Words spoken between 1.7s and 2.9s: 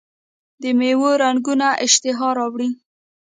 اشتها راوړي.